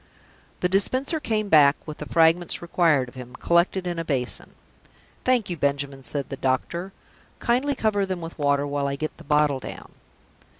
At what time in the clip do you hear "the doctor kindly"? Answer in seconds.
6.29-7.75